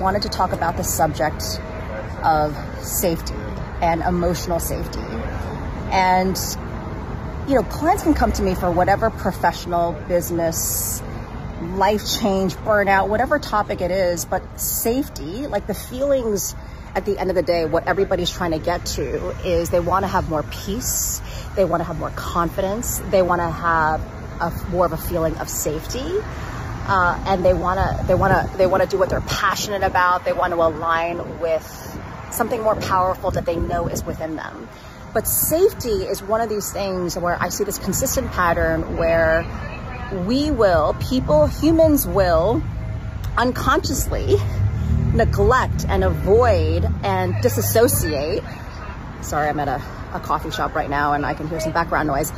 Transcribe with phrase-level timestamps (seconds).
[0.00, 1.42] wanted to talk about the subject
[2.24, 3.34] of safety
[3.80, 5.00] and emotional safety.
[5.90, 6.38] And,
[7.48, 11.02] you know, clients can come to me for whatever professional, business,
[11.60, 16.54] life change, burnout, whatever topic it is, but safety, like the feelings
[16.94, 20.04] at the end of the day, what everybody's trying to get to is they want
[20.04, 21.20] to have more peace,
[21.54, 24.00] they want to have more confidence, they want to have
[24.40, 26.04] a, more of a feeling of safety.
[26.92, 29.84] Uh, and they want to they want to they want to do what they're passionate
[29.84, 31.64] about they want to align with
[32.32, 34.68] something more powerful that they know is within them
[35.14, 39.46] but safety is one of these things where i see this consistent pattern where
[40.26, 42.60] we will people humans will
[43.36, 44.36] unconsciously
[45.14, 48.42] neglect and avoid and disassociate.
[49.22, 49.82] Sorry, I'm at a,
[50.14, 52.32] a coffee shop right now and I can hear some background noise.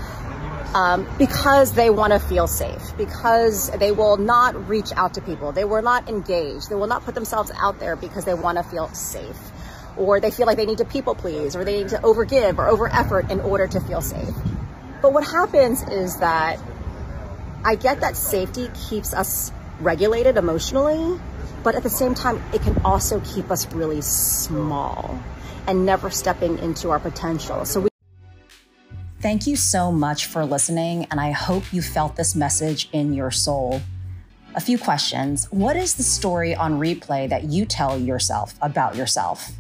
[0.75, 5.53] Um, because they want to feel safe, because they will not reach out to people,
[5.53, 8.65] they will not engage, they will not put themselves out there because they want to
[8.65, 9.37] feel safe,
[9.99, 12.69] or they feel like they need to people please, or they need to overgive or
[12.69, 14.35] over effort in order to feel safe.
[15.03, 16.59] But what happens is that
[17.67, 21.21] I get that safety keeps us regulated emotionally,
[21.63, 25.21] but at the same time, it can also keep us really small
[25.67, 27.67] and never stepping into our potential.
[27.67, 27.92] So we
[29.23, 33.31] Thank you so much for listening, and I hope you felt this message in your
[33.31, 33.81] soul.
[34.57, 35.47] A few questions.
[35.53, 39.53] What is the story on replay that you tell yourself about yourself?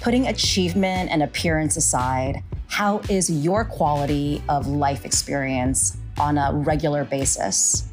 [0.00, 7.04] Putting achievement and appearance aside, how is your quality of life experience on a regular
[7.04, 7.86] basis?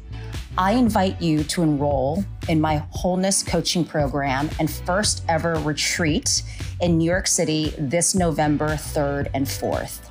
[0.58, 6.42] I invite you to enroll in my wholeness coaching program and first ever retreat
[6.80, 10.08] in New York City this November 3rd and 4th.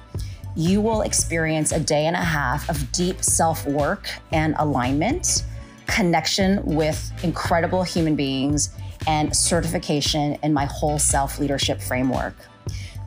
[0.56, 5.44] You will experience a day and a half of deep self work and alignment,
[5.88, 8.72] connection with incredible human beings,
[9.08, 12.36] and certification in my whole self leadership framework.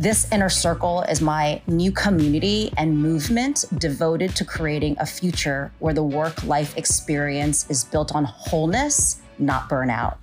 [0.01, 5.95] This inner circle is my new community and movement devoted to creating a future where
[5.95, 10.17] the work life experience is built on wholeness, not burnout.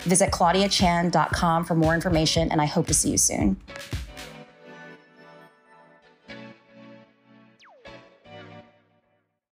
[0.00, 3.56] Visit claudiachan.com for more information, and I hope to see you soon.